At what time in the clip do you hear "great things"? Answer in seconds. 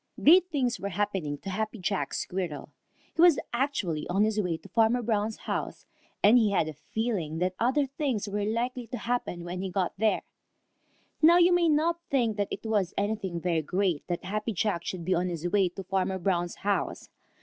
0.25-0.79